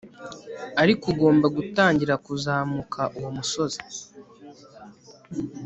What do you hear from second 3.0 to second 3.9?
uwo musozi